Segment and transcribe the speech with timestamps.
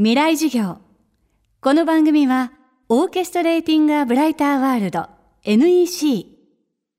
[0.00, 0.78] 未来授業。
[1.60, 2.52] この番組は
[2.88, 5.08] オーケストレーティング・ア・ブライター・ワールド
[5.42, 6.26] NEC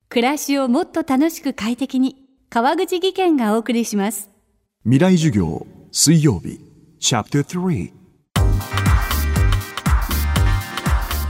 [0.10, 2.18] 暮らしをもっと楽しく快適に
[2.50, 4.30] 川口義賢がお送りします。
[4.84, 6.60] 未来授業水曜日。
[7.00, 7.94] チャプター3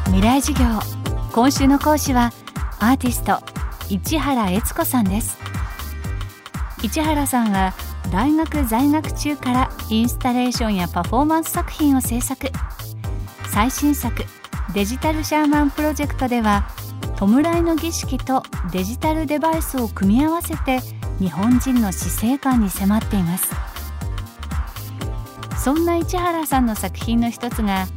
[0.05, 0.65] 未来授業。
[1.31, 2.33] 今週の講師は
[2.79, 3.43] アーティスト
[3.87, 5.37] 市原悦子さんです。
[6.81, 7.75] 市原さんは
[8.11, 12.49] 大学在学中からインスタレーションやパフォーマンス作品を制作。
[13.51, 14.25] 最新作
[14.73, 16.67] デジタルシャーマンプロジェクトでは
[17.17, 20.79] 弔いの儀式とデジタルデバイスを組み合わせて
[21.19, 23.51] 日本人の死生観に迫っています。
[25.61, 27.87] そんな市原さんの作品の一つが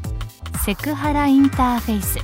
[0.64, 2.18] セクハラインターフェイス。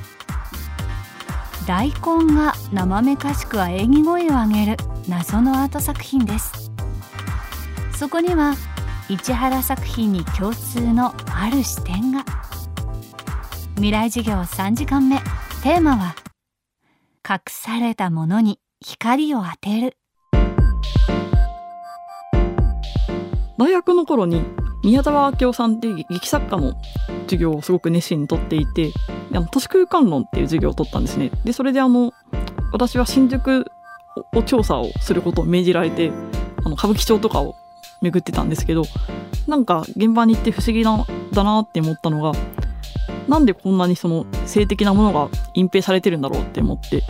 [1.66, 6.58] 大根が生めかしく喘ぎ声を上げる謎のアート作品です。
[7.98, 8.55] そこには
[9.09, 12.25] 市原作品に共通のある視点が。
[13.75, 15.16] 未来授業3時間目。
[15.64, 16.14] テーマは
[17.28, 19.97] 隠されたものに光を当てる。
[23.59, 24.44] 大学の頃に
[24.84, 26.75] 宮沢明夫さんっていう劇作家の
[27.22, 28.92] 授業をすごく熱心にとっていて
[29.33, 31.33] あの都市空間論っていう授業を取ったんですね。
[31.44, 32.12] でそれであの
[32.70, 33.67] 私は新宿
[34.34, 36.12] を調査をすることを命じられて
[36.65, 37.56] あの歌舞伎町とかを
[38.00, 38.84] 巡ってたんですけど
[39.46, 42.32] なんか現場に行って不思議なだなって思ったのが
[43.28, 47.02] なんでこんなにその性的なものが隠蔽されてるんだろうって思って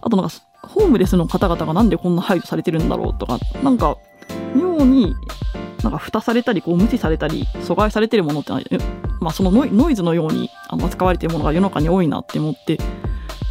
[0.00, 3.96] あとなんかホームレスの方々がなんでこんな排除されてるんだろうとかなんか
[4.54, 5.14] 妙に
[5.82, 8.52] なんか蓋されたりこう無視されたり阻害されてるものって、
[9.20, 12.78] まあ、そのノイズのように扱われてるものが世の中に多いなって思って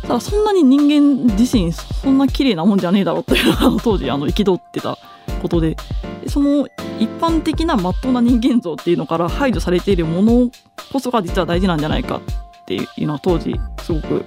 [0.01, 4.97] ただそんなに人間自身そんな綺麗なもんじゃねえだろうというのが当時あの憤ってた
[5.41, 5.77] ことで
[6.27, 6.67] その
[6.99, 10.51] 一般的な真っ当な人間像っていうのから排除されているもの
[10.91, 14.23] こそが実は大事なんじゃないかっていうのは当時すごく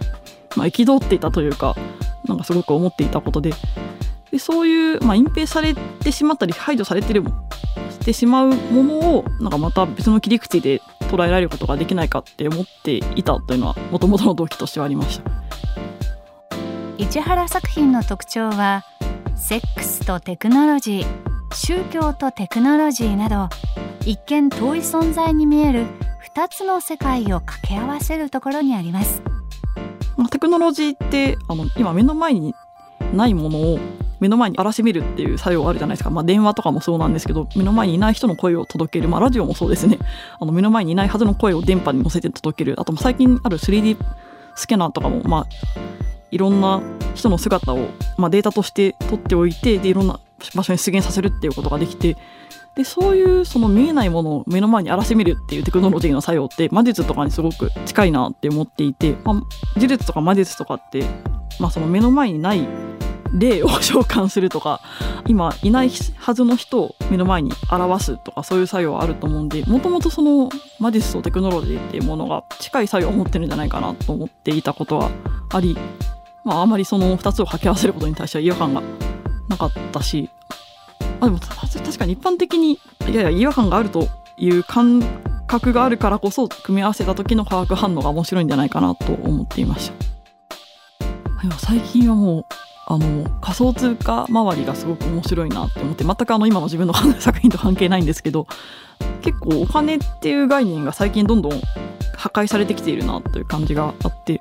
[0.57, 1.77] まあ、憤っていたというか
[2.25, 3.53] なんかすごく思っていたことで。
[4.33, 7.23] でそういう、まあ、隠蔽されてしまったり排除されてる
[7.91, 15.31] してしまうものをなんかまた別の切り口で捉えられることができないかって思っていたというのはもともとの動機としてはありました。
[16.99, 18.83] 市原作品の特徴は
[19.37, 21.26] セックスとテクノロジー。
[21.55, 23.49] 宗教とテクノロジーなど
[24.05, 25.87] 一見遠い存在に見える
[26.35, 29.23] 2つの世界を掛け合わせるところにあります。
[30.31, 32.55] テクノロジーってあの今目の前に
[33.13, 33.79] ないものを
[34.21, 39.99] 目の前に荒らしめるっていう作用あるじゃないですか、まあ、電話とかもそうなんですけど目の前にいない人の声を届ける、まあ、ラジオもそうですね。
[40.41, 42.81] あの目の前にいないはずの声を電波に乗せて届ける。
[42.81, 43.97] あと最近ある 3D
[44.55, 45.47] スキャナーとかも、まあ、
[46.31, 46.81] いろんな
[47.15, 50.19] 人の姿を、まあ、データとして取っておいてでいろんな
[50.55, 52.17] 場所に出現させるっていうことができて
[52.77, 59.35] でそういうその見えないものを目の前に荒らしめるっていうテクノロジーの作用って魔術とかにすごく近いなって思っていて、まあ、
[59.77, 61.03] 呪術とか魔術とかって、
[61.59, 62.69] まあ、その目の前にない
[63.33, 64.81] 霊を召喚するとか
[65.27, 75.11] 今いないはずの人を目の前に表すとかそういう作用はあると思うんでもともとその魔術とテクノロジーっていうものが近い作用を持ってるんじゃないかなと思っていたことは
[75.51, 75.77] あり、
[76.45, 78.83] まあ、あまりその2つを掛け合わせることに対しては違和感が
[79.49, 80.31] なかったし
[81.21, 85.03] あでも確かに一般的にいやいや違和感があるという感
[85.47, 90.07] 覚があるからこそ組み合わせた時の化学反応が面白いんじゃないかなと思っていました。
[91.59, 92.45] 最近はもう
[92.89, 98.47] あの仮想通貨周りがすごく面白いなって思って全くあの今の自分の作品と関係ないんですけど
[99.23, 101.61] 結構お金っていう概念が最近どんどん
[102.17, 104.41] 破壊されてきているなという感じがあって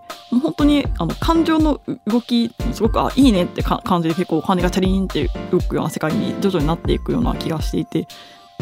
[0.66, 8.08] 当にあの感情の動きすごくあいいねって感じで結構お金がチャリーンって動くような世界に徐々になっていくような気がしていて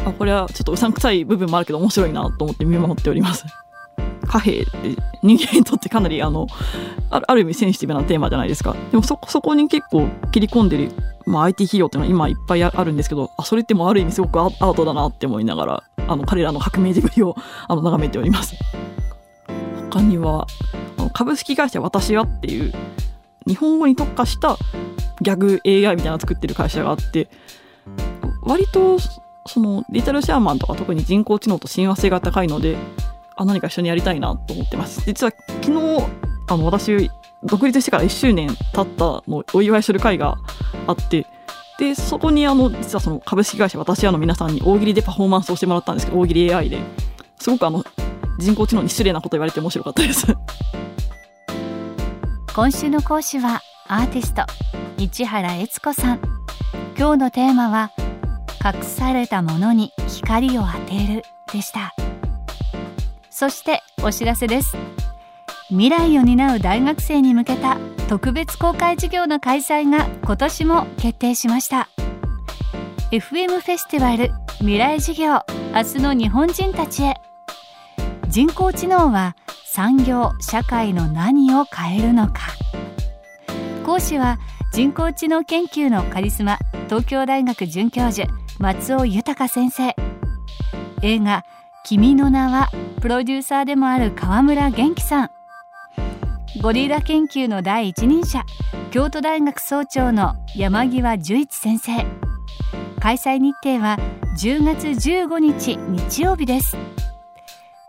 [0.06, 3.46] あこれはちょっとうさんくさい部分もあるけど面白いなと思って見守っております。
[4.28, 4.72] 貨幣って
[5.22, 6.48] 人間にとってかなりあの
[7.12, 10.92] ある意味センシティブなテーマじゃないですかでもそそこに結構切り込んでる、
[11.26, 17.36] まあ、IT 企業っていうのは今いっぱいあるんですけどあそれってもある意味すごくアートだなって思いながらあの彼らの革命ぶりを
[17.68, 18.56] あの眺めております
[19.92, 20.48] 他には
[21.14, 22.74] 株式会社私はっていう
[23.48, 24.58] 日本語に特化した
[25.22, 27.30] ギャグ AI みたいなのを作ってる会社があって
[28.42, 28.98] 割と
[29.46, 32.78] そのデジタルシャーマンとか特に人工知能と親和性が高いので
[33.36, 35.02] あ何か一緒にやりたいなと思ってます。
[35.06, 35.32] 実は
[35.62, 36.06] 昨日
[36.48, 37.10] あの私
[37.44, 40.38] 独立してから1周年経ったのお祝いする会が
[40.88, 41.26] あって
[41.80, 46.80] でそこにあの実はその株式会社私らの皆さんに大喜利でパフォーマンスをしてもらったんですけど大喜利 AI で。
[47.44, 47.84] すごくあの
[48.40, 50.28] 人工知能に失礼なこと言われて面白かったです。
[52.56, 54.44] 今週の講師はアーティスト
[55.00, 56.20] 市原悦子さん。
[56.96, 57.92] 今日のテーマは
[58.64, 61.96] 隠されたものに光を当てるでした。
[63.32, 64.78] そしてお知らせです。
[65.70, 71.90] 未来を担う大学生に向けた特別公開授業の開催が今年も決定しました。
[73.12, 75.40] FM フェスティバル未来授業
[75.74, 77.16] 明日の日本人たちへ。
[78.28, 79.36] 人工知能は
[79.76, 82.42] 産業社会の何を変えるのか。
[83.84, 84.38] 講師は
[84.72, 86.60] 人工知能研究のカリスマ
[86.90, 88.28] 東京大学准教授
[88.60, 89.96] 松尾豊先生。
[91.02, 91.44] 映画
[91.86, 92.70] 「君の名は」
[93.02, 95.32] プロデューサーでもある川村元気さん。
[96.62, 98.44] ゴリラ研究の第一人者
[98.92, 102.06] 京都大学総長の山際十一先生。
[103.00, 103.98] 開催日程は
[104.38, 106.78] 10月15日日曜日です。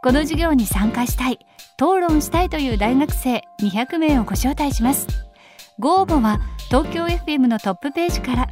[0.03, 1.39] この授業に参加したい。
[1.77, 5.07] 討論したいという大学生200名をご招待します。
[5.79, 8.49] ご応募は東京 FM のトップページから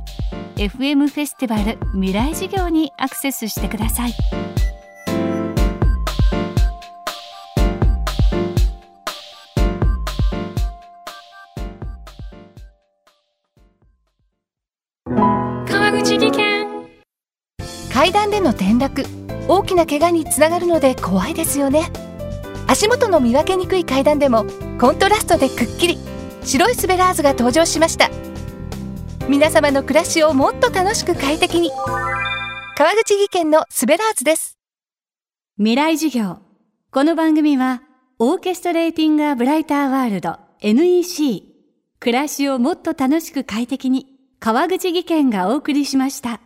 [0.57, 4.13] FM フェスティバル未来事業にアクセスしてください。
[15.69, 16.67] 川口技研。
[17.93, 19.05] 階段での転落
[19.47, 21.91] 大きな怪我につながるので怖いですよね
[22.73, 24.47] 足元の見分けにくい階段でも
[24.81, 25.99] コントラストでくっきり
[26.43, 28.11] 白いスベラーズが登場しました。
[29.29, 31.71] 皆様の暮らしをもっと楽しく快適に。
[32.75, 34.57] 川口技研のスベラーズです。
[35.59, 36.39] 未来授業。
[36.91, 37.83] この番組は
[38.19, 41.43] オーケストレーティング・ア・ブライター・ワールド NEC
[42.01, 44.07] 暮らしをもっと楽しく快適に
[44.41, 46.41] 川口技研がお送りしました。